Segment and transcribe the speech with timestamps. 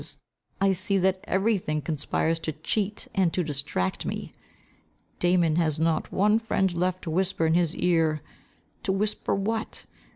[0.01, 0.17] I see,
[0.59, 4.33] I see, that every thing conspires to cheat, and to distract me.
[5.19, 8.23] Damon has not one friend left to whisper in his ear
[8.81, 9.85] to whisper what?